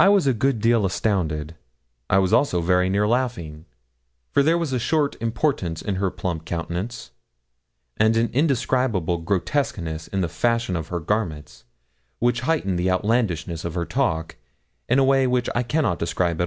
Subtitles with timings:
[0.00, 1.54] I was a good deal astounded.
[2.10, 3.64] I was also very near laughing,
[4.32, 7.12] for there was a sort of importance in her plump countenance,
[7.96, 11.62] and an indescribable grotesqueness in the fashion of her garments,
[12.18, 14.34] which heightened the outlandishness of her talk,
[14.88, 16.42] in a way which I cannot at all describe.